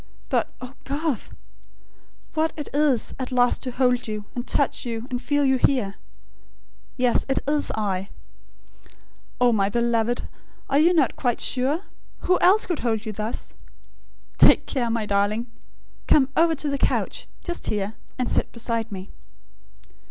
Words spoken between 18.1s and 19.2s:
and sit beside me."